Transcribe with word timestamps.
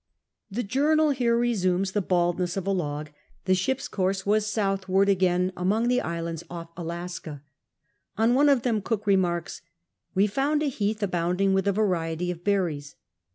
The 0.49 0.63
journal 0.63 1.11
hero 1.11 1.37
resumes 1.37 1.91
the 1.91 2.01
baldness 2.01 2.57
of 2.57 2.65
a 2.65 2.71
log; 2.71 3.11
the 3.45 3.53
ship's 3.53 3.87
course 3.87 4.25
was 4.25 4.47
soutlnvard 4.47 5.07
again 5.09 5.53
among 5.55 5.89
the 5.89 6.01
islands 6.01 6.43
off 6.49 6.71
Alaska. 6.75 7.43
On 8.17 8.33
one 8.33 8.49
of 8.49 8.63
them 8.63 8.81
Cook 8.81 9.05
lemarks:" 9.05 9.61
We 10.15 10.25
found 10.25 10.63
a 10.63 10.69
heath 10.69 11.03
abounding 11.03 11.53
with 11.53 11.67
a 11.67 11.71
variety 11.71 12.31
of 12.31 12.43
berries." 12.43 12.95